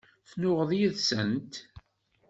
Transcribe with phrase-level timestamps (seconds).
[0.29, 1.53] Tennuɣeḍ yid-sent?